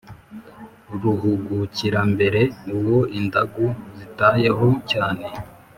Ruhugukirambere: 1.01 2.41
uwo 2.77 2.99
indagu 3.19 3.65
zitayeho 3.97 4.67
cyane. 4.91 5.25